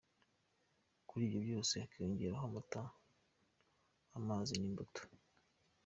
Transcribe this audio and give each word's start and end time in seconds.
Kuri 1.07 1.21
ibyo 1.27 1.39
byose 1.45 1.73
hakiyongeraho 1.81 2.43
amata, 2.49 2.81
amazi 4.17 4.53
n’imbuto. 4.57 5.01